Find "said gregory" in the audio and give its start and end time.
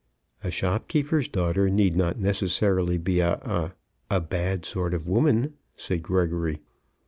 5.75-6.59